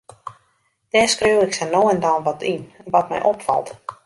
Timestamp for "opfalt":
3.33-3.69